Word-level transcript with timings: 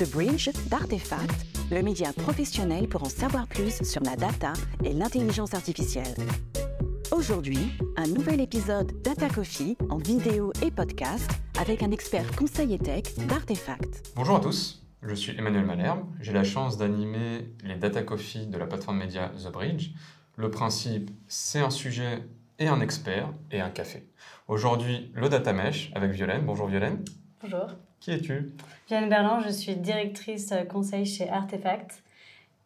The 0.00 0.10
Bridge 0.10 0.48
d'Artefact, 0.70 1.46
le 1.70 1.82
média 1.82 2.10
professionnel 2.14 2.88
pour 2.88 3.02
en 3.02 3.10
savoir 3.10 3.46
plus 3.46 3.82
sur 3.82 4.02
la 4.02 4.16
data 4.16 4.54
et 4.82 4.94
l'intelligence 4.94 5.52
artificielle. 5.52 6.14
Aujourd'hui, 7.12 7.58
un 7.98 8.06
nouvel 8.06 8.40
épisode 8.40 9.02
Data 9.02 9.28
Coffee 9.28 9.76
en 9.90 9.98
vidéo 9.98 10.54
et 10.64 10.70
podcast 10.70 11.30
avec 11.58 11.82
un 11.82 11.90
expert 11.90 12.34
conseil 12.34 12.72
et 12.72 12.78
tech 12.78 13.14
d'Artefact. 13.28 14.10
Bonjour 14.16 14.36
à 14.36 14.40
tous, 14.40 14.86
je 15.02 15.14
suis 15.14 15.36
Emmanuel 15.36 15.66
Malherbe. 15.66 16.06
J'ai 16.18 16.32
la 16.32 16.44
chance 16.44 16.78
d'animer 16.78 17.52
les 17.62 17.76
Data 17.76 18.02
Coffee 18.02 18.46
de 18.46 18.56
la 18.56 18.64
plateforme 18.64 18.96
média 18.96 19.30
The 19.36 19.52
Bridge. 19.52 19.90
Le 20.36 20.50
principe, 20.50 21.10
c'est 21.28 21.60
un 21.60 21.68
sujet 21.68 22.26
et 22.58 22.68
un 22.68 22.80
expert 22.80 23.34
et 23.50 23.60
un 23.60 23.68
café. 23.68 24.08
Aujourd'hui, 24.48 25.12
le 25.12 25.28
Data 25.28 25.52
Mesh 25.52 25.92
avec 25.94 26.12
Violaine. 26.12 26.46
Bonjour 26.46 26.68
Violaine. 26.68 27.04
Bonjour. 27.42 27.76
Qui 28.00 28.12
es-tu? 28.12 28.52
Berland, 28.88 29.40
je 29.44 29.50
suis 29.50 29.76
directrice 29.76 30.54
conseil 30.70 31.04
chez 31.04 31.28
Artefact 31.28 32.02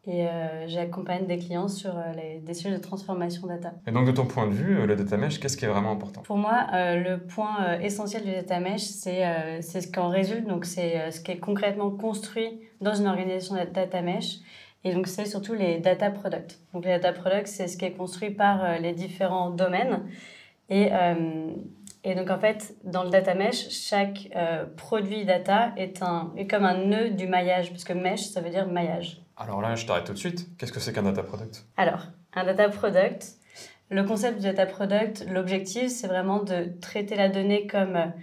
et 0.07 0.27
euh, 0.27 0.67
j'accompagne 0.67 1.25
des 1.25 1.37
clients 1.37 1.67
sur 1.67 1.97
euh, 1.97 2.13
les, 2.15 2.39
des 2.39 2.53
sujets 2.53 2.75
de 2.75 2.81
transformation 2.81 3.47
data. 3.47 3.73
Et 3.85 3.91
donc 3.91 4.05
de 4.05 4.11
ton 4.11 4.25
point 4.25 4.47
de 4.47 4.53
vue, 4.53 4.79
euh, 4.79 4.85
le 4.85 4.95
data 4.95 5.17
mesh, 5.17 5.39
qu'est-ce 5.39 5.57
qui 5.57 5.65
est 5.65 5.67
vraiment 5.67 5.91
important? 5.91 6.21
Pour 6.21 6.37
moi, 6.37 6.67
le 6.71 7.17
point 7.17 7.79
essentiel 7.79 8.23
du 8.23 8.31
data 8.31 8.59
mesh, 8.59 8.81
c'est 8.81 9.61
ce 9.61 9.91
qu'en 9.91 10.09
résulte, 10.09 10.47
donc 10.47 10.65
c'est 10.65 11.11
ce 11.11 11.19
qui 11.19 11.31
est 11.31 11.39
concrètement 11.39 11.89
construit 11.91 12.61
dans 12.81 12.93
une 12.93 13.07
organisation 13.07 13.55
de 13.55 13.63
data 13.69 14.01
mesh. 14.01 14.37
Et 14.83 14.93
donc 14.93 15.07
c'est 15.07 15.25
surtout 15.25 15.53
les 15.53 15.79
data 15.79 16.11
products. 16.11 16.59
Donc 16.73 16.85
les 16.85 16.91
data 16.91 17.11
products, 17.11 17.47
c'est 17.47 17.67
ce 17.67 17.75
qui 17.75 17.85
est 17.85 17.93
construit 17.93 18.29
par 18.29 18.79
les 18.79 18.93
différents 18.93 19.49
domaines. 19.49 20.03
Et, 20.69 20.91
et 22.05 22.15
donc 22.15 22.29
en 22.29 22.39
fait, 22.39 22.75
dans 22.85 23.03
le 23.03 23.09
data 23.09 23.33
mesh, 23.33 23.69
chaque 23.69 24.29
produit 24.77 25.25
data 25.25 25.73
est, 25.75 26.01
un, 26.01 26.31
est 26.37 26.47
comme 26.47 26.63
un 26.63 26.85
nœud 26.85 27.09
du 27.09 27.27
maillage, 27.27 27.71
parce 27.71 27.83
que 27.83 27.93
mesh, 27.93 28.21
ça 28.21 28.39
veut 28.39 28.49
dire 28.49 28.67
maillage. 28.67 29.21
Alors 29.37 29.61
là, 29.61 29.75
je 29.75 29.85
t'arrête 29.85 30.05
tout 30.05 30.13
de 30.13 30.17
suite. 30.17 30.47
Qu'est-ce 30.57 30.71
que 30.71 30.79
c'est 30.79 30.93
qu'un 30.93 31.03
data 31.03 31.23
product? 31.23 31.65
Alors, 31.75 32.05
un 32.33 32.45
data 32.45 32.69
product, 32.69 33.33
le 33.89 34.03
concept 34.03 34.37
du 34.37 34.43
data 34.43 34.65
product, 34.65 35.25
l'objectif, 35.29 35.89
c'est 35.89 36.07
vraiment 36.07 36.41
de 36.41 36.71
traiter 36.79 37.15
la 37.15 37.29
donnée 37.29 37.67
comme, 37.67 38.13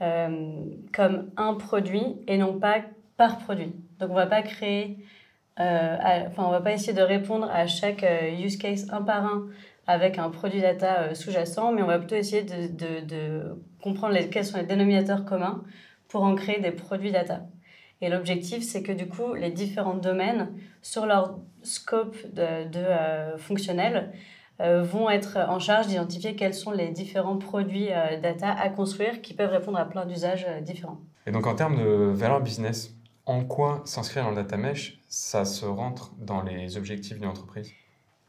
euh, 0.00 0.64
comme 0.92 1.30
un 1.36 1.54
produit 1.54 2.16
et 2.28 2.38
non 2.38 2.58
pas 2.58 2.82
par 3.16 3.38
produit. 3.38 3.74
Donc, 3.98 4.10
on 4.10 4.14
va 4.14 4.26
pas 4.26 4.42
créer, 4.42 5.04
euh, 5.58 5.96
enfin, 6.28 6.44
on 6.44 6.50
va 6.50 6.60
pas 6.60 6.72
essayer 6.72 6.92
de 6.92 7.02
répondre 7.02 7.50
à 7.52 7.66
chaque 7.66 8.04
euh, 8.04 8.30
use 8.30 8.56
case 8.56 8.86
un 8.90 9.02
par 9.02 9.24
un 9.24 9.46
avec 9.86 10.18
un 10.18 10.30
produit 10.30 10.60
data 10.60 11.14
sous-jacent, 11.14 11.72
mais 11.72 11.82
on 11.82 11.86
va 11.86 11.98
plutôt 11.98 12.16
essayer 12.16 12.42
de, 12.42 13.56
comprendre 13.82 14.16
quels 14.30 14.44
sont 14.44 14.58
les 14.58 14.64
dénominateurs 14.64 15.24
communs 15.24 15.62
pour 16.08 16.22
en 16.22 16.34
créer 16.34 16.60
des 16.60 16.70
produits 16.70 17.12
data. 17.12 17.42
Et 18.02 18.08
l'objectif, 18.08 18.62
c'est 18.62 18.82
que 18.82 18.92
du 18.92 19.08
coup, 19.08 19.34
les 19.34 19.50
différents 19.50 19.94
domaines, 19.94 20.48
sur 20.82 21.06
leur 21.06 21.38
scope 21.62 22.16
de, 22.32 22.42
euh, 22.76 23.36
fonctionnel, 23.36 24.12
euh, 24.60 24.82
vont 24.82 25.10
être 25.10 25.36
en 25.36 25.58
charge 25.58 25.86
d'identifier 25.86 26.34
quels 26.34 26.54
sont 26.54 26.70
les 26.70 26.90
différents 26.90 27.36
produits 27.36 27.88
euh, 27.90 28.20
data 28.20 28.50
à 28.50 28.68
construire 28.68 29.20
qui 29.22 29.34
peuvent 29.34 29.50
répondre 29.50 29.78
à 29.78 29.84
plein 29.84 30.06
d'usages 30.06 30.46
différents. 30.62 31.00
Et 31.26 31.32
donc 31.32 31.46
en 31.46 31.54
termes 31.54 31.78
de 31.78 32.10
valeur 32.10 32.40
business, 32.40 32.94
en 33.26 33.44
quoi 33.44 33.82
s'inscrire 33.84 34.24
dans 34.24 34.30
le 34.30 34.36
data 34.36 34.56
mesh, 34.56 34.98
ça 35.08 35.44
se 35.44 35.64
rentre 35.64 36.12
dans 36.18 36.42
les 36.42 36.76
objectifs 36.76 37.18
d'une 37.18 37.28
entreprise? 37.28 37.72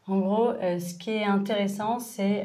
En 0.08 0.18
gros, 0.18 0.52
ce 0.60 0.98
qui 0.98 1.10
est 1.10 1.24
intéressant, 1.24 1.98
c'est 1.98 2.44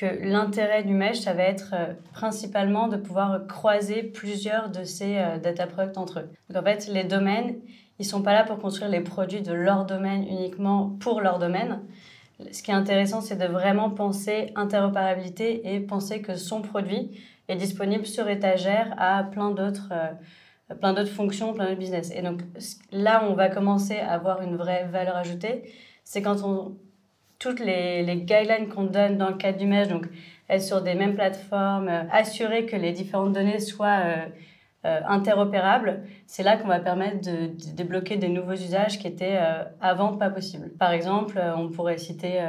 que 0.00 0.06
l'intérêt 0.22 0.82
du 0.82 0.94
mesh, 0.94 1.20
ça 1.20 1.34
va 1.34 1.42
être 1.42 1.74
euh, 1.74 1.92
principalement 2.12 2.88
de 2.88 2.96
pouvoir 2.96 3.46
croiser 3.46 4.02
plusieurs 4.02 4.70
de 4.70 4.84
ces 4.84 5.18
euh, 5.18 5.38
data 5.38 5.66
products 5.66 5.98
entre 5.98 6.20
eux. 6.20 6.28
Donc 6.48 6.62
en 6.62 6.64
fait, 6.64 6.86
les 6.86 7.04
domaines, 7.04 7.56
ils 7.98 8.06
sont 8.06 8.22
pas 8.22 8.32
là 8.32 8.44
pour 8.44 8.58
construire 8.58 8.90
les 8.90 9.02
produits 9.02 9.42
de 9.42 9.52
leur 9.52 9.84
domaine 9.84 10.22
uniquement 10.26 10.96
pour 11.00 11.20
leur 11.20 11.38
domaine. 11.38 11.80
Ce 12.50 12.62
qui 12.62 12.70
est 12.70 12.74
intéressant, 12.74 13.20
c'est 13.20 13.36
de 13.36 13.44
vraiment 13.44 13.90
penser 13.90 14.52
interopérabilité 14.54 15.74
et 15.74 15.80
penser 15.80 16.22
que 16.22 16.34
son 16.34 16.62
produit 16.62 17.20
est 17.48 17.56
disponible 17.56 18.06
sur 18.06 18.26
étagère 18.30 18.94
à 18.96 19.24
plein 19.24 19.50
d'autres 19.50 19.90
euh, 19.92 20.74
plein 20.76 20.94
d'autres 20.94 21.10
fonctions, 21.10 21.52
plein 21.52 21.64
d'autres 21.64 21.78
business. 21.78 22.10
Et 22.14 22.22
donc 22.22 22.40
là, 22.90 23.24
on 23.28 23.34
va 23.34 23.50
commencer 23.50 23.98
à 23.98 24.12
avoir 24.12 24.40
une 24.40 24.56
vraie 24.56 24.84
valeur 24.84 25.16
ajoutée, 25.16 25.64
c'est 26.10 26.22
quand 26.22 26.42
on 26.42 26.76
toutes 27.38 27.60
les, 27.60 28.02
les 28.02 28.16
guidelines 28.16 28.68
qu'on 28.68 28.82
donne 28.82 29.16
dans 29.16 29.28
le 29.28 29.36
cadre 29.36 29.58
du 29.58 29.64
mesh, 29.64 29.86
donc 29.86 30.08
être 30.48 30.60
sur 30.60 30.82
des 30.82 30.94
mêmes 30.94 31.14
plateformes, 31.14 31.86
euh, 31.86 32.02
assurer 32.10 32.66
que 32.66 32.74
les 32.74 32.90
différentes 32.90 33.32
données 33.32 33.60
soient 33.60 34.00
euh, 34.04 34.26
euh, 34.86 35.00
interopérables, 35.06 36.02
c'est 36.26 36.42
là 36.42 36.56
qu'on 36.56 36.66
va 36.66 36.80
permettre 36.80 37.20
de, 37.20 37.46
de, 37.46 37.76
débloquer 37.76 38.16
des 38.16 38.28
nouveaux 38.28 38.54
usages 38.54 38.98
qui 38.98 39.06
étaient 39.06 39.38
avant 39.80 40.16
pas 40.16 40.30
possibles. 40.30 40.70
Par 40.70 40.90
exemple, 40.90 41.40
on 41.56 41.68
pourrait 41.68 41.98
citer 41.98 42.40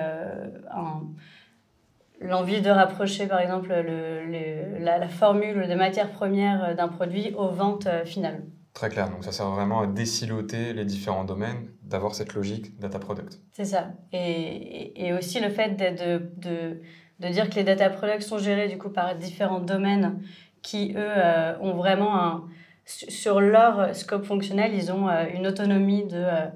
l'envie 2.19 2.61
de 2.61 2.69
rapprocher, 2.69 3.28
par 3.28 3.41
exemple, 3.41 3.69
le, 3.69 4.79
la, 4.79 4.97
la, 4.97 5.07
formule 5.07 5.67
des 5.67 5.75
matières 5.75 6.09
premières 6.09 6.73
d'un 6.75 6.88
produit 6.88 7.33
aux 7.35 7.49
ventes 7.49 7.89
finales. 8.05 8.41
Très 8.73 8.89
clair, 8.89 9.09
donc 9.09 9.23
ça 9.25 9.31
sert 9.33 9.49
vraiment 9.49 9.81
à 9.81 9.87
désiloter 9.87 10.73
les 10.73 10.85
différents 10.85 11.25
domaines, 11.25 11.67
d'avoir 11.83 12.15
cette 12.15 12.33
logique 12.33 12.79
data 12.79 12.99
product. 12.99 13.39
C'est 13.51 13.65
ça. 13.65 13.89
Et, 14.13 15.07
et, 15.07 15.13
aussi 15.13 15.41
le 15.41 15.49
fait 15.49 15.75
de, 15.75 16.21
de, 16.37 16.81
de, 17.19 17.27
dire 17.27 17.49
que 17.49 17.55
les 17.55 17.65
data 17.65 17.89
products 17.89 18.21
sont 18.21 18.37
gérés 18.37 18.69
du 18.69 18.77
coup 18.77 18.89
par 18.89 19.15
différents 19.15 19.59
domaines 19.59 20.21
qui, 20.61 20.93
eux, 20.95 20.97
euh, 20.97 21.53
ont 21.59 21.73
vraiment 21.73 22.17
un... 22.17 22.45
Sur 22.85 23.41
leur 23.41 23.95
scope 23.95 24.23
fonctionnel, 24.23 24.73
ils 24.73 24.91
ont 24.91 25.09
euh, 25.09 25.25
une 25.33 25.47
autonomie 25.47 26.05
de... 26.05 26.23
Euh, 26.23 26.47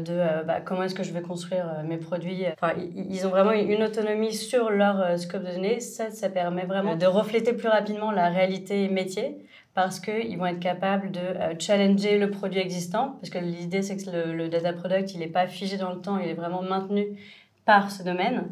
de 0.00 0.44
bah, 0.44 0.60
comment 0.60 0.82
est-ce 0.82 0.94
que 0.94 1.04
je 1.04 1.12
vais 1.12 1.22
construire 1.22 1.84
mes 1.84 1.98
produits. 1.98 2.44
Enfin, 2.52 2.72
ils 2.76 3.24
ont 3.28 3.30
vraiment 3.30 3.52
une 3.52 3.84
autonomie 3.84 4.34
sur 4.34 4.70
leur 4.70 5.16
scope 5.20 5.44
de 5.44 5.52
données. 5.52 5.78
Ça, 5.78 6.10
ça 6.10 6.28
permet 6.28 6.64
vraiment 6.64 6.96
de 6.96 7.06
refléter 7.06 7.52
plus 7.52 7.68
rapidement 7.68 8.10
la 8.10 8.28
réalité 8.28 8.88
métier 8.88 9.38
parce 9.78 10.00
qu'ils 10.00 10.36
vont 10.36 10.46
être 10.46 10.58
capables 10.58 11.12
de 11.12 11.20
euh, 11.20 11.54
challenger 11.56 12.18
le 12.18 12.32
produit 12.32 12.58
existant, 12.58 13.16
parce 13.20 13.30
que 13.30 13.38
l'idée 13.38 13.80
c'est 13.82 13.96
que 13.96 14.10
le, 14.10 14.48
data 14.48 14.72
product, 14.72 15.14
il 15.14 15.20
n'est 15.20 15.28
pas 15.28 15.46
figé 15.46 15.76
dans 15.76 15.92
le 15.92 16.00
temps, 16.00 16.18
il 16.18 16.28
est 16.28 16.34
vraiment 16.34 16.62
maintenu 16.62 17.16
par 17.64 17.92
ce 17.92 18.02
domaine. 18.02 18.48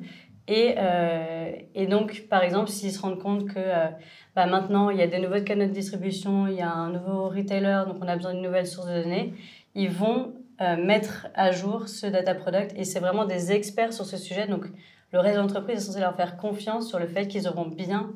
Et, 0.46 0.76
euh, 0.78 1.50
donc, 1.90 2.26
par 2.30 2.44
exemple, 2.44 2.68
s'ils 2.68 2.92
se 2.92 3.00
rendent 3.00 3.18
compte 3.18 3.44
que 3.46 3.58
euh, 3.58 3.88
bah, 4.36 4.46
maintenant, 4.46 4.88
il 4.90 4.98
y 4.98 5.02
a 5.02 5.08
des 5.08 5.18
nouveaux 5.18 5.42
canaux 5.42 5.66
de 5.66 5.72
distribution, 5.72 6.46
il 6.46 6.54
y 6.54 6.62
a 6.62 6.70
un 6.70 6.90
nouveau 6.90 7.28
retailer, 7.28 7.82
donc 7.88 7.96
on 8.00 8.06
a 8.06 8.14
besoin 8.14 8.32
d'une 8.32 8.44
nouvelle 8.44 8.68
source 8.68 8.86
de 8.86 9.02
données, 9.02 9.34
ils 9.74 9.90
vont 9.90 10.32
mettre 10.78 11.26
à 11.34 11.50
jour 11.50 11.88
ce 11.88 12.06
data 12.06 12.36
product. 12.36 12.72
Et 12.76 12.84
c'est 12.84 13.00
vraiment 13.00 13.24
des 13.24 13.50
experts 13.50 13.92
sur 13.92 14.06
ce 14.06 14.16
sujet. 14.16 14.46
Donc, 14.46 14.66
le 15.12 15.18
reste 15.18 15.34
de 15.34 15.40
l'entreprise 15.40 15.78
est 15.78 15.86
censé 15.86 15.98
leur 15.98 16.14
faire 16.14 16.36
confiance 16.36 16.88
sur 16.88 17.00
le 17.00 17.08
fait 17.08 17.26
qu'ils 17.26 17.48
auront 17.48 17.66
bien 17.66 18.12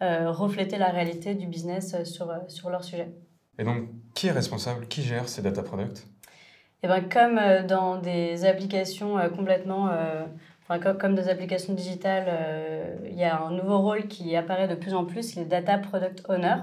refléter 0.00 0.78
la 0.78 0.88
réalité 0.88 1.34
du 1.34 1.46
business 1.46 1.94
euh, 1.94 2.04
sur, 2.04 2.30
euh, 2.30 2.38
sur 2.48 2.70
leur 2.70 2.84
sujet. 2.84 3.08
Et 3.58 3.64
donc, 3.64 3.88
qui 4.14 4.28
est 4.28 4.32
responsable 4.32 4.86
Qui 4.86 5.02
gère 5.02 5.28
ces 5.28 5.42
data 5.42 5.62
products? 5.62 6.06
Et 6.82 6.86
eh 6.86 6.88
ben, 6.88 7.02
comme 7.02 7.66
dans 7.66 7.98
des 7.98 8.46
applications 8.46 9.16
complètement, 9.36 9.90
enfin, 10.62 10.78
comme, 10.94 11.14
des 11.14 11.28
applications 11.28 11.74
digitales, 11.74 12.96
il 13.04 13.18
y 13.18 13.24
a 13.24 13.38
un 13.38 13.50
nouveau 13.50 13.80
rôle 13.80 14.08
qui 14.08 14.34
apparaît 14.34 14.66
de 14.66 14.74
plus 14.74 14.94
en 14.94 15.04
plus, 15.04 15.34
les 15.34 15.44
data 15.44 15.76
product 15.76 16.24
owner. 16.30 16.56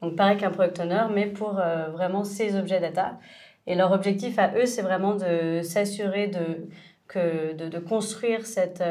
Donc 0.00 0.16
pareil 0.16 0.38
qu'un 0.38 0.50
product 0.50 0.80
owner, 0.80 1.02
mais 1.14 1.26
pour 1.26 1.52
vraiment 1.52 2.24
ces 2.24 2.56
objets 2.56 2.80
data. 2.80 3.18
Et 3.66 3.74
leur 3.74 3.92
objectif 3.92 4.38
à 4.38 4.54
eux, 4.54 4.64
c'est 4.64 4.80
vraiment 4.80 5.16
de 5.16 5.60
s'assurer 5.60 6.28
de, 6.28 6.66
que, 7.06 7.52
de, 7.52 7.68
de 7.68 7.78
construire 7.78 8.46
cette, 8.46 8.82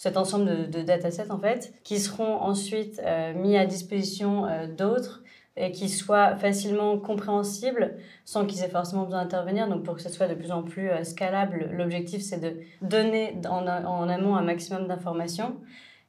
cet 0.00 0.16
ensemble 0.16 0.70
de, 0.70 0.80
datasets 0.80 1.30
en 1.30 1.38
fait, 1.38 1.74
qui 1.84 1.98
seront 1.98 2.40
ensuite 2.40 3.02
euh, 3.04 3.34
mis 3.34 3.58
à 3.58 3.66
disposition 3.66 4.46
euh, 4.46 4.66
d'autres 4.66 5.22
et 5.58 5.72
qui 5.72 5.90
soient 5.90 6.36
facilement 6.36 6.96
compréhensibles 6.96 7.98
sans 8.24 8.46
qu'ils 8.46 8.62
aient 8.62 8.70
forcément 8.70 9.04
besoin 9.04 9.24
d'intervenir. 9.24 9.68
Donc 9.68 9.82
pour 9.82 9.96
que 9.96 10.00
ce 10.00 10.08
soit 10.08 10.26
de 10.26 10.32
plus 10.32 10.52
en 10.52 10.62
plus 10.62 10.88
euh, 10.88 11.04
scalable, 11.04 11.68
l'objectif 11.72 12.22
c'est 12.22 12.40
de 12.40 12.56
donner 12.80 13.34
en, 13.46 13.66
en, 13.66 14.08
amont 14.08 14.36
un 14.36 14.42
maximum 14.42 14.86
d'informations. 14.86 15.56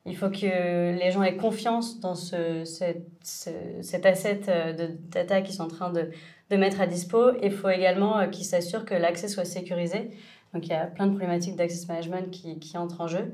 Il 0.06 0.16
faut 0.16 0.30
que 0.30 0.98
les 0.98 1.12
gens 1.12 1.22
aient 1.22 1.36
confiance 1.36 2.00
dans 2.00 2.16
ce, 2.16 2.64
cet, 2.64 3.06
cet 3.22 4.06
asset 4.06 4.40
de 4.78 4.88
data 5.10 5.42
qu'ils 5.42 5.56
sont 5.56 5.64
en 5.64 5.68
train 5.68 5.92
de, 5.92 6.12
de 6.50 6.56
mettre 6.56 6.80
à 6.80 6.88
dispo. 6.88 7.34
Il 7.44 7.52
faut 7.52 7.70
également 7.70 8.30
qu'ils 8.30 8.46
s'assurent 8.46 8.86
que 8.86 8.96
l'accès 8.96 9.28
soit 9.28 9.44
sécurisé. 9.44 10.12
Donc 10.54 10.66
il 10.66 10.70
y 10.70 10.76
a 10.76 10.86
plein 10.86 11.08
de 11.08 11.12
problématiques 11.12 11.58
d'access 11.58 11.90
management 11.90 12.32
qui, 12.32 12.58
qui 12.58 12.78
entrent 12.78 13.02
en 13.02 13.08
jeu. 13.08 13.34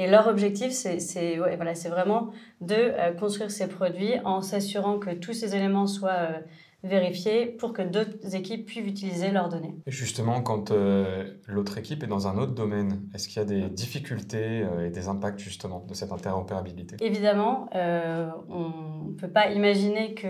Et 0.00 0.06
leur 0.06 0.28
objectif, 0.28 0.70
c'est 0.70 1.40
ouais, 1.40 1.56
voilà, 1.56 1.72
vraiment 1.90 2.30
de 2.60 2.76
euh, 2.76 3.12
construire 3.12 3.50
ces 3.50 3.66
produits 3.66 4.14
en 4.24 4.42
s'assurant 4.42 5.00
que 5.00 5.10
tous 5.10 5.32
ces 5.32 5.56
éléments 5.56 5.88
soient 5.88 6.10
euh, 6.10 6.38
vérifiés 6.84 7.46
pour 7.46 7.72
que 7.72 7.82
d'autres 7.82 8.36
équipes 8.36 8.64
puissent 8.64 8.86
utiliser 8.86 9.32
leurs 9.32 9.48
données. 9.48 9.74
Justement, 9.88 10.40
quand 10.40 10.70
euh, 10.70 11.24
l'autre 11.48 11.78
équipe 11.78 12.04
est 12.04 12.06
dans 12.06 12.28
un 12.28 12.38
autre 12.38 12.52
domaine, 12.52 13.08
est-ce 13.12 13.26
qu'il 13.26 13.38
y 13.38 13.44
a 13.44 13.44
des 13.44 13.68
difficultés 13.68 14.64
et 14.86 14.90
des 14.90 15.08
impacts 15.08 15.40
justement 15.40 15.84
de 15.88 15.94
cette 15.94 16.12
interopérabilité? 16.12 16.94
Évidemment, 17.00 17.68
on 17.74 19.08
ne 19.08 19.14
peut 19.18 19.28
pas 19.28 19.50
imaginer 19.50 20.14
que 20.14 20.28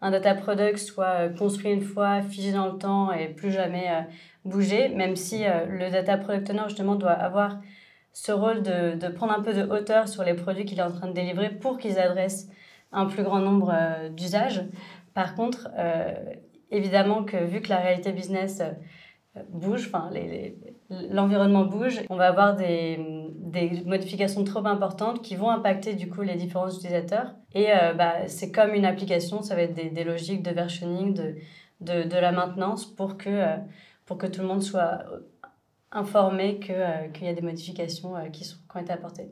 un 0.00 0.10
data 0.12 0.36
product 0.36 0.78
soit 0.78 1.28
construit 1.36 1.72
une 1.72 1.82
fois, 1.82 2.22
figé 2.22 2.52
dans 2.52 2.66
le 2.66 2.78
temps 2.78 3.12
et 3.12 3.28
plus 3.28 3.50
jamais 3.50 4.06
bouger, 4.44 4.88
même 4.90 5.16
si 5.16 5.42
le 5.42 5.90
data 5.90 6.16
product 6.16 6.50
owner 6.50 6.62
justement 6.68 6.94
doit 6.94 7.10
avoir 7.10 7.58
ce 8.12 8.32
rôle 8.32 8.62
de, 8.62 8.96
de, 8.96 9.08
prendre 9.08 9.32
un 9.32 9.42
peu 9.42 9.54
de 9.54 9.62
hauteur 9.62 10.08
sur 10.08 10.22
les 10.24 10.34
produits 10.34 10.64
qu'il 10.64 10.78
est 10.78 10.82
en 10.82 10.92
train 10.92 11.08
de 11.08 11.12
délivrer 11.12 11.50
pour 11.50 11.78
qu'ils 11.78 11.98
adressent 11.98 12.48
un 12.92 13.06
plus 13.06 13.22
grand 13.22 13.40
nombre 13.40 13.72
d'usages. 14.10 14.62
Par 15.14 15.34
contre, 15.34 15.70
évidemment 16.70 17.24
que 17.24 17.38
vu 17.38 17.62
que 17.62 17.70
la 17.70 17.78
réalité 17.78 18.12
business 18.12 18.62
bouge, 19.48 19.86
enfin 19.86 20.10
l'environnement 21.10 21.64
bouge, 21.64 22.02
on 22.10 22.16
va 22.16 22.28
avoir 22.28 22.56
des, 22.56 22.98
des, 23.52 23.82
modifications 23.86 24.44
trop 24.44 24.66
importantes 24.66 25.22
qui 25.22 25.36
vont 25.36 25.50
impacter 25.50 25.94
du 25.94 26.08
coup 26.08 26.22
les 26.22 26.34
différents 26.34 26.68
utilisateurs. 26.68 27.34
Et 27.54 27.70
euh, 27.70 27.94
bah, 27.94 28.28
c'est 28.28 28.50
comme 28.50 28.74
une 28.74 28.84
application, 28.84 29.42
ça 29.42 29.54
va 29.54 29.62
être 29.62 29.74
des, 29.74 29.90
des 29.90 30.04
logiques 30.04 30.42
de 30.42 30.50
versioning, 30.50 31.14
de, 31.14 31.36
de, 31.80 32.02
de, 32.08 32.16
la 32.16 32.32
maintenance 32.32 32.86
pour 32.86 33.16
que, 33.16 33.28
euh, 33.28 33.56
pour 34.06 34.18
que 34.18 34.26
tout 34.26 34.40
le 34.42 34.48
monde 34.48 34.62
soit 34.62 34.98
informé 35.92 36.58
euh, 36.70 37.08
qu'il 37.08 37.26
y 37.26 37.30
a 37.30 37.34
des 37.34 37.42
modifications 37.42 38.14
qui, 38.32 38.44
sont, 38.44 38.56
qui 38.70 38.76
ont 38.76 38.80
été 38.80 38.92
apportées. 38.92 39.30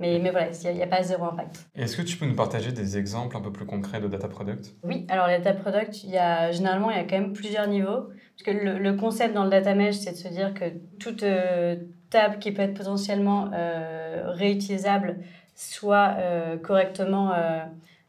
Mais, 0.00 0.20
mais 0.20 0.30
voilà, 0.30 0.48
il 0.64 0.76
n'y 0.76 0.82
a, 0.82 0.86
pas 0.86 1.02
zéro 1.02 1.24
impact. 1.24 1.66
Est-ce 1.74 1.96
que 1.96 2.02
tu 2.02 2.16
peux 2.16 2.26
nous 2.26 2.36
partager 2.36 2.70
des 2.70 2.96
exemples 2.96 3.36
un 3.36 3.40
peu 3.40 3.52
plus 3.52 3.66
concrets 3.66 4.00
de 4.00 4.06
data 4.06 4.28
product? 4.28 4.74
Oui, 4.84 5.04
alors 5.08 5.26
les 5.26 5.38
data 5.38 5.54
product, 5.54 6.04
il 6.04 6.10
y 6.10 6.18
a, 6.18 6.52
généralement, 6.52 6.90
il 6.90 6.96
y 6.96 7.00
a 7.00 7.04
quand 7.04 7.18
même 7.18 7.32
plusieurs 7.32 7.66
niveaux. 7.66 8.08
Parce 8.38 8.44
que 8.44 8.50
le, 8.64 8.78
le 8.78 8.92
concept 8.94 9.34
dans 9.34 9.42
le 9.42 9.50
data 9.50 9.74
mesh, 9.74 9.96
c'est 9.96 10.12
de 10.12 10.16
se 10.16 10.28
dire 10.28 10.54
que 10.54 10.66
toute 11.00 11.24
euh, 11.24 11.76
table 12.10 12.38
qui 12.38 12.52
peut 12.52 12.62
être 12.62 12.74
potentiellement 12.74 13.50
euh, 13.52 14.22
réutilisable 14.26 15.18
soit 15.56 16.14
euh, 16.18 16.56
correctement, 16.56 17.32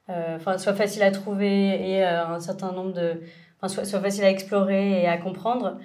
enfin, 0.08 0.60
soit 0.60 0.76
facile 0.76 1.02
à 1.02 1.10
trouver 1.10 1.90
et 1.90 2.04
un 2.04 2.40
certain 2.40 2.72
nombre 2.72 2.94
de. 2.94 3.22
Enfin, 3.58 3.68
soit, 3.68 3.86
soit 3.86 4.00
facile 4.00 4.24
à 4.24 4.30
explorer 4.30 5.02
et 5.02 5.08
à 5.08 5.18
comprendre. 5.18 5.80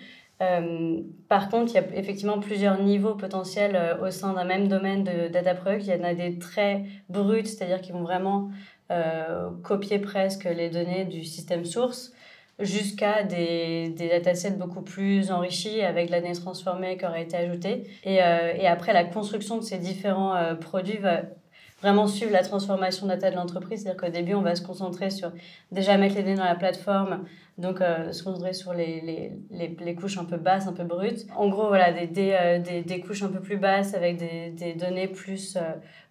Euh, 0.44 1.00
par 1.28 1.48
contre, 1.48 1.72
il 1.72 1.74
y 1.74 1.78
a 1.78 1.84
effectivement 1.96 2.38
plusieurs 2.38 2.80
niveaux 2.80 3.14
potentiels 3.14 3.76
euh, 3.76 4.06
au 4.06 4.10
sein 4.10 4.32
d'un 4.34 4.44
même 4.44 4.68
domaine 4.68 5.04
de 5.04 5.28
data 5.28 5.54
product. 5.54 5.86
Il 5.86 5.94
y 5.94 6.00
en 6.00 6.04
a 6.04 6.14
des 6.14 6.38
très 6.38 6.84
bruts, 7.08 7.46
c'est-à-dire 7.46 7.80
qui 7.80 7.92
vont 7.92 8.02
vraiment 8.02 8.50
euh, 8.90 9.50
copier 9.62 9.98
presque 9.98 10.44
les 10.44 10.70
données 10.70 11.04
du 11.04 11.24
système 11.24 11.64
source, 11.64 12.12
jusqu'à 12.58 13.24
des, 13.24 13.88
des 13.90 14.08
datasets 14.08 14.52
beaucoup 14.52 14.82
plus 14.82 15.30
enrichis 15.32 15.80
avec 15.82 16.06
de 16.06 16.12
la 16.12 16.20
donnée 16.20 16.34
transformée 16.34 16.96
qui 16.96 17.04
aurait 17.04 17.22
été 17.22 17.36
ajoutée. 17.36 17.84
Et, 18.04 18.16
et 18.16 18.66
après, 18.68 18.92
la 18.92 19.04
construction 19.04 19.58
de 19.58 19.62
ces 19.62 19.78
différents 19.78 20.54
produits 20.60 20.98
va 20.98 21.22
vraiment 21.84 22.06
suivre 22.06 22.32
la 22.32 22.42
transformation 22.42 23.06
data 23.06 23.30
de 23.30 23.36
l'entreprise. 23.36 23.82
C'est-à-dire 23.82 24.00
qu'au 24.00 24.10
début, 24.10 24.32
on 24.32 24.40
va 24.40 24.54
se 24.54 24.62
concentrer 24.62 25.10
sur 25.10 25.30
déjà 25.70 25.98
mettre 25.98 26.14
les 26.14 26.22
données 26.22 26.36
dans 26.36 26.44
la 26.44 26.54
plateforme, 26.54 27.24
donc 27.58 27.82
euh, 27.82 28.10
se 28.10 28.22
concentrer 28.22 28.54
sur 28.54 28.72
les, 28.72 29.02
les, 29.02 29.32
les, 29.50 29.76
les, 29.78 29.94
couches 29.94 30.16
un 30.16 30.24
peu 30.24 30.38
basses, 30.38 30.66
un 30.66 30.72
peu 30.72 30.84
brutes. 30.84 31.26
En 31.36 31.50
gros, 31.50 31.68
voilà, 31.68 31.92
des, 31.92 32.06
des, 32.06 32.34
euh, 32.40 32.82
des, 32.82 33.00
couches 33.00 33.22
un 33.22 33.28
peu 33.28 33.40
plus 33.40 33.58
basses 33.58 33.92
avec 33.92 34.16
des, 34.16 34.48
des 34.48 34.72
données 34.72 35.08
plus 35.08 35.56
euh, 35.56 35.60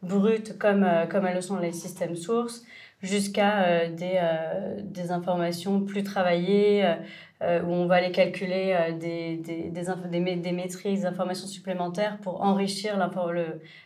brutes 0.04 0.60
comme, 0.60 0.88
comme 1.10 1.26
elles 1.26 1.36
le 1.36 1.42
sont 1.42 1.58
les 1.58 1.72
systèmes 1.72 2.16
sources 2.16 2.64
jusqu'à 3.02 3.90
des, 3.90 4.22
des 4.82 5.12
informations 5.12 5.82
plus 5.82 6.04
travaillées 6.04 6.86
où 7.64 7.72
on 7.72 7.86
va 7.88 7.96
aller 7.96 8.12
calculer 8.12 8.76
euh, 8.78 8.92
des, 8.92 9.38
des, 9.38 9.70
des, 9.70 9.82
des, 10.10 10.36
des, 10.36 10.52
métriques, 10.52 10.96
des 10.96 11.06
informations 11.06 11.48
supplémentaires 11.48 12.18
pour 12.22 12.42
enrichir 12.42 12.98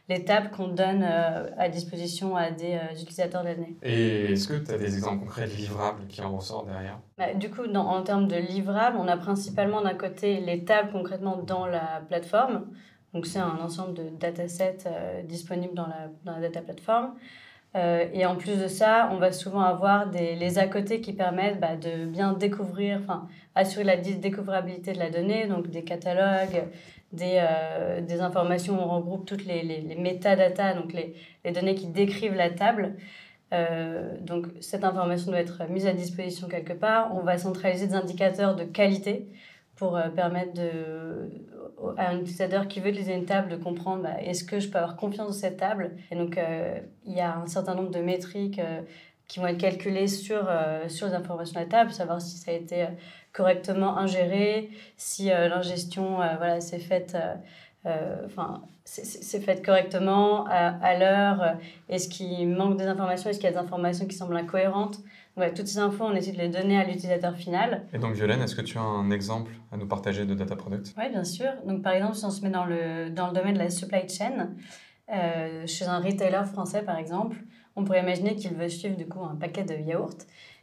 l'étape 0.09 0.51
qu'on 0.51 0.68
donne 0.68 1.04
euh, 1.04 1.50
à 1.57 1.69
disposition 1.69 2.36
à 2.36 2.51
des 2.51 2.80
utilisateurs 2.94 3.44
de 3.44 3.48
l'année. 3.48 3.75
Et 3.83 4.33
est-ce 4.33 4.48
que 4.48 4.54
tu 4.56 4.71
as 4.71 4.77
des 4.77 4.95
exemples 4.95 5.21
concrets 5.25 5.48
de 5.48 5.54
livrables 5.54 6.07
qui 6.07 6.21
en 6.21 6.36
ressortent 6.36 6.68
derrière? 6.68 7.00
Bah, 7.18 7.33
Du 7.33 7.50
coup, 7.50 7.68
dans, 7.68 7.88
en 7.88 8.04
termes 8.04 8.27
de 8.27 8.38
livrables, 8.38 8.98
on 9.00 9.07
a 9.07 9.18
principalement 9.18 9.81
d'un 9.81 9.95
côté 9.95 10.39
les 10.39 10.63
tables 10.63 10.92
concrètement 10.92 11.38
dans 11.38 11.65
la 11.65 12.01
plateforme. 12.07 12.65
Donc, 13.13 13.25
c'est 13.25 13.39
un 13.39 13.57
ensemble 13.62 13.94
de 13.94 14.10
datasets 14.19 15.24
disponibles 15.24 15.74
dans 15.74 15.88
la, 15.88 16.10
dans 16.25 16.33
la 16.33 16.42
data 16.42 16.62
platform. 16.62 17.13
Euh, 17.75 18.06
et 18.13 18.25
en 18.25 18.36
plus 18.36 18.57
de 18.57 18.68
ça, 18.68 19.10
on 19.12 19.18
va 19.18 19.31
souvent 19.31 19.62
avoir 19.62 20.10
des, 20.10 20.36
les 20.36 20.57
à 20.57 20.68
côté 20.68 21.01
qui 21.01 21.13
permettent 21.13 21.60
bah, 21.60 21.75
de 21.75 22.06
bien 22.06 22.33
découvrir, 22.33 23.00
enfin, 23.01 23.27
assurer 23.57 23.83
la 23.83 23.98
découvrabilité 23.98 24.94
de 24.94 25.00
la 25.00 25.09
donnée, 25.09 25.48
donc 25.48 25.69
des 25.69 25.83
catalogues, 25.83 26.63
des, 27.12 27.39
euh, 27.42 28.01
des 28.01 28.21
informations, 28.21 28.81
on 28.81 28.88
regroupe 28.88 29.25
toutes 29.25 29.45
les, 29.45 29.63
les, 29.63 29.95
métadatas, 29.95 30.74
donc 30.74 30.94
les, 30.94 31.15
les 31.45 31.51
données 31.51 31.75
qui 31.75 31.88
décrivent 31.88 32.36
la 32.36 32.50
table. 32.50 32.95
Euh, 33.54 34.18
donc 34.19 34.48
cette 34.59 34.83
information 34.83 35.31
doit 35.31 35.39
être 35.39 35.69
mise 35.69 35.88
à 35.88 35.94
disposition 35.94 36.48
quelque 36.48 36.74
part. 36.74 37.15
On 37.15 37.21
va 37.21 37.38
centraliser 37.38 37.88
des 37.88 37.95
indicateurs 37.95 38.56
de 38.56 38.63
qualité 38.63 39.27
pour 39.75 39.95
euh, 39.95 40.10
permettre 40.10 40.60
à 41.98 42.10
un 42.10 42.19
utilisateur 42.19 42.68
qui 42.68 42.80
veut 42.80 42.89
utiliser 42.89 43.13
une 43.13 43.25
table 43.25 43.50
de 43.50 43.56
comprendre 43.56 44.03
bah, 44.03 44.21
est-ce 44.21 44.44
que 44.44 44.60
je 44.60 44.68
peux 44.69 44.77
avoir 44.77 44.95
confiance 44.95 45.27
dans 45.27 45.33
cette 45.33 45.57
table? 45.57 45.92
Et 46.12 46.15
donc, 46.15 46.38
euh, 46.38 46.80
il 47.06 47.13
y 47.13 47.21
a 47.21 47.38
un 47.38 47.48
certain 47.48 47.75
nombre 47.75 47.92
de 47.92 48.00
métriques 48.00 48.62
qui 49.27 49.39
vont 49.39 49.47
être 49.47 49.57
calculées 49.57 50.07
sur, 50.07 50.50
sur 50.88 51.07
les 51.07 51.13
informations 51.13 51.59
de 51.59 51.65
la 51.65 51.69
table, 51.69 51.91
savoir 51.91 52.21
si 52.21 52.38
ça 52.38 52.51
a 52.51 52.53
été 52.53 52.85
correctement 53.33 53.97
ingéré, 53.97 54.69
si 54.95 55.25
l'ingestion 55.25 56.15
voilà, 56.15 56.62
s'est 56.62 56.79
faite 56.79 57.18
enfin 58.25 58.62
c'est 58.85 59.39
fait 59.41 59.65
correctement 59.65 60.45
à, 60.47 60.77
à 60.81 60.97
l'heure 60.97 61.57
Est-ce 61.89 62.07
qu'il 62.07 62.47
manque 62.50 62.77
des 62.77 62.85
informations 62.85 63.29
Est-ce 63.29 63.39
qu'il 63.39 63.50
y 63.50 63.50
a 63.50 63.51
des 63.51 63.57
informations 63.65 64.06
qui 64.06 64.15
semblent 64.15 64.38
incohérentes 64.38 65.00
Ouais, 65.38 65.53
toutes 65.53 65.68
ces 65.68 65.77
infos, 65.77 66.03
on 66.03 66.15
essaie 66.15 66.31
de 66.31 66.38
les 66.38 66.50
donner 66.50 66.79
à 66.79 66.83
l'utilisateur 66.83 67.35
final. 67.35 67.83
Et 67.94 68.00
donc, 68.00 68.15
Violaine, 68.15 68.41
est-ce 68.41 68.56
que 68.56 68.63
tu 68.63 68.79
as 68.79 68.81
un 68.81 69.12
exemple 69.12 69.51
à 69.71 69.77
nous 69.77 69.85
partager 69.85 70.25
de 70.25 70.33
data 70.33 70.56
product? 70.56 70.95
Oui, 70.97 71.09
bien 71.12 71.24
sûr. 71.24 71.50
Donc, 71.63 71.83
par 71.83 71.94
exemple, 71.94 72.15
si 72.15 72.25
on 72.25 72.31
se 72.31 72.41
met 72.41 72.50
dans 72.50 72.65
le, 72.65 73.12
dans 73.12 73.27
le 73.27 73.33
domaine 73.33 73.53
de 73.53 73.59
la 73.59 73.69
supply 73.69 74.09
chain, 74.09 74.50
euh, 75.13 75.68
chez 75.68 75.85
un 75.85 76.00
retailer 76.00 76.44
français, 76.47 76.81
par 76.81 76.97
exemple, 76.97 77.38
on 77.77 77.85
pourrait 77.85 78.01
imaginer 78.01 78.35
qu'il 78.35 78.53
veut 78.56 78.68
suivre 78.68 78.97
du 78.97 79.07
coup 79.07 79.24
un 79.24 79.35
paquet 79.35 79.63
de 79.63 79.75
yaourts. 79.75 80.18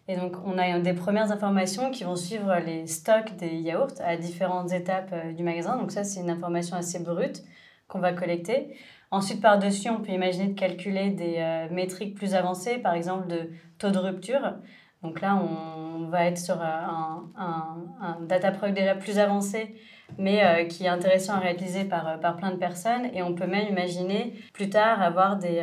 Et 0.06 0.16
donc, 0.16 0.36
on 0.44 0.58
a 0.58 0.78
des 0.80 0.92
premières 0.92 1.32
informations 1.32 1.90
qui 1.90 2.04
vont 2.04 2.16
suivre 2.16 2.54
les 2.66 2.86
stocks 2.86 3.36
des 3.36 3.54
yaourts 3.54 3.94
à 4.04 4.18
différentes 4.18 4.70
étapes 4.72 5.12
euh, 5.14 5.32
du 5.32 5.42
magasin. 5.42 5.78
Donc, 5.78 5.92
ça, 5.92 6.04
c'est 6.04 6.20
une 6.20 6.28
information 6.28 6.76
assez 6.76 6.98
brute 6.98 7.42
qu'on 7.88 8.00
va 8.00 8.12
collecter. 8.12 8.76
Ensuite, 9.10 9.40
par-dessus, 9.40 9.88
on 9.88 10.00
peut 10.00 10.12
imaginer 10.12 10.48
de 10.48 10.58
calculer 10.58 11.10
des 11.10 11.36
euh, 11.38 11.68
métriques 11.70 12.16
plus 12.16 12.34
avancées, 12.34 12.78
par 12.78 12.92
exemple 12.94 13.28
de 13.28 13.48
taux 13.78 13.90
de 13.90 13.98
rupture. 13.98 14.54
Donc 15.02 15.20
là, 15.20 15.36
on 15.36 16.08
va 16.08 16.26
être 16.26 16.38
sur 16.38 16.60
euh, 16.60 16.64
un, 16.64 17.30
un, 17.38 17.76
un 18.00 18.20
data 18.22 18.50
product 18.50 18.76
déjà 18.76 18.94
plus 18.94 19.18
avancé, 19.18 19.74
mais 20.18 20.44
euh, 20.44 20.64
qui 20.64 20.84
est 20.84 20.88
intéressant 20.88 21.34
à 21.34 21.38
réaliser 21.38 21.84
par, 21.84 22.20
par 22.20 22.36
plein 22.36 22.50
de 22.50 22.56
personnes. 22.56 23.06
Et 23.14 23.22
on 23.22 23.34
peut 23.34 23.46
même 23.46 23.68
imaginer 23.68 24.34
plus 24.52 24.70
tard 24.70 25.02
avoir 25.02 25.36
des, 25.36 25.62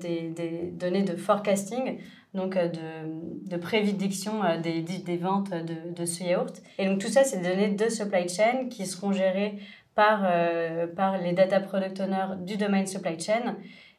des, 0.00 0.28
des 0.28 0.70
données 0.72 1.02
de 1.02 1.16
forecasting, 1.16 1.98
donc 2.34 2.54
de, 2.54 3.48
de 3.48 4.62
des, 4.62 4.80
des 4.82 5.16
ventes 5.16 5.50
de, 5.50 5.92
de 5.94 6.04
ce 6.04 6.24
yaourt. 6.24 6.62
Et 6.78 6.86
donc 6.86 7.00
tout 7.00 7.08
ça, 7.08 7.24
c'est 7.24 7.38
des 7.38 7.48
données 7.48 7.74
de 7.74 7.88
supply 7.88 8.28
chain 8.28 8.68
qui 8.70 8.86
seront 8.86 9.12
gérées 9.12 9.58
par, 9.94 10.22
euh, 10.24 10.86
par 10.86 11.18
les 11.18 11.32
data 11.32 11.60
product 11.60 12.00
owners 12.00 12.36
du 12.46 12.56
domaine 12.56 12.86
supply 12.86 13.18
chain. 13.18 13.56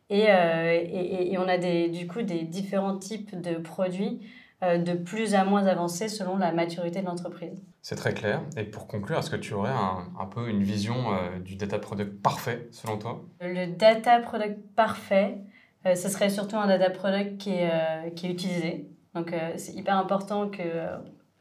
Et, 0.10 0.25
euh, 0.29 0.74
et, 0.74 1.31
et, 1.31 1.38
on 1.38 1.48
a 1.48 1.57
des, 1.57 1.88
du 1.88 2.07
coup 2.07 2.21
des 2.21 2.41
différents 2.41 2.98
types 2.98 3.39
de 3.39 3.55
produits 3.55 4.19
euh, 4.19 4.27
de 4.62 4.94
plus 4.94 5.34
à 5.34 5.44
moins 5.44 5.65
avancés 5.65 6.08
selon 6.08 6.38
la 6.38 6.51
maturité 6.51 7.01
de 7.01 7.06
l'entreprise. 7.06 7.62
C'est 7.82 7.96
très 7.96 8.13
clair. 8.13 8.41
Et 8.58 8.63
pour 8.63 8.88
conclure, 8.88 9.18
est-ce 9.18 9.30
que 9.30 9.36
tu 9.36 9.53
aurais 9.53 9.72
un, 9.72 10.08
un 10.20 10.25
peu 10.25 10.50
une 10.50 10.62
vision 10.63 10.96
du 11.44 11.56
data 11.56 11.80
product 11.80 12.22
parfait 12.22 12.68
selon 12.72 12.98
toi? 12.98 13.25
Le 13.41 13.75
data 13.75 14.20
product 14.20 14.60
parfait, 14.75 15.39
ce 15.84 16.10
serait 16.10 16.30
surtout 16.30 16.58
un 16.58 16.68
data 16.68 16.89
product 16.89 17.38
qui 17.38 17.51
est, 17.51 18.13
qui 18.15 18.27
est 18.27 18.32
utilisé. 18.32 18.88
Donc 19.15 19.34
c'est 19.58 19.74
hyper 19.74 19.98
important 19.98 20.50
que 20.50 20.62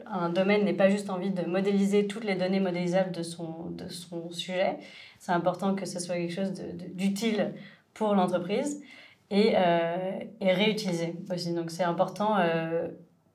un 0.07 0.31
domaine 0.31 0.65
n'ait 0.65 0.73
pas 0.73 0.89
juste 0.89 1.11
envie 1.11 1.31
de 1.31 1.43
modéliser 1.43 2.07
toutes 2.07 2.25
les 2.25 2.35
données 2.35 2.59
modélisables 2.59 3.13
de 3.13 3.23
son, 3.23 3.71
de 3.71 3.87
son 3.89 4.31
sujet. 4.31 4.79
C'est 5.19 5.33
important 5.33 5.75
que 5.75 5.85
ce 5.85 6.01
soit 6.01 6.17
quelque 6.17 6.33
chose 6.33 6.53
d'utile 6.95 7.53
pour 7.93 8.15
l'entreprise 8.15 8.83
et, 9.31 9.53
euh, 9.57 10.21
et 10.41 10.53
réutilisé 10.53 11.15
aussi. 11.31 11.55
Donc 11.55 11.71
c'est 11.71 11.85
important, 11.85 12.39
euh, 12.39 12.89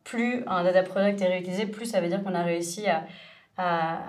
plus 0.05 0.43
un 0.47 0.63
data 0.63 0.83
product 0.83 1.19
est 1.21 1.27
réutilisé, 1.27 1.65
plus 1.65 1.85
ça 1.85 2.00
veut 2.00 2.07
dire 2.07 2.24
qu'on 2.24 2.35
a 2.35 2.43
réussi 2.43 2.88
à, 2.88 3.05
à, 3.57 4.00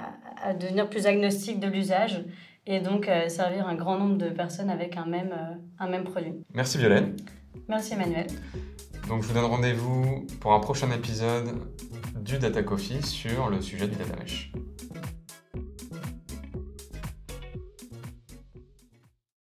à, 0.40 0.54
devenir 0.54 0.88
plus 0.88 1.06
agnostique 1.06 1.58
de 1.58 1.66
l'usage 1.66 2.22
et 2.66 2.80
donc 2.80 3.08
euh, 3.08 3.28
servir 3.28 3.66
un 3.66 3.74
grand 3.74 3.98
nombre 3.98 4.16
de 4.16 4.28
personnes 4.28 4.70
avec 4.70 4.96
un 4.96 5.06
même, 5.06 5.32
euh, 5.32 5.54
un 5.80 5.88
même 5.88 6.04
produit. 6.04 6.34
Merci 6.54 6.78
Violaine. 6.78 7.16
Merci 7.68 7.94
Emmanuel. 7.94 8.26
Donc 9.08 9.22
je 9.22 9.28
vous 9.28 9.34
donne 9.34 9.44
rendez-vous 9.44 10.26
pour 10.40 10.52
un 10.52 10.60
prochain 10.60 10.90
épisode 10.90 11.48
du 12.20 12.38
Data 12.38 12.62
Coffee 12.62 13.02
sur 13.02 13.48
le 13.48 13.60
sujet 13.60 13.88
du 13.88 13.96
data 13.96 14.16
mesh. 14.20 14.52